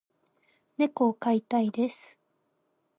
[0.77, 2.19] 猫を飼いたいです。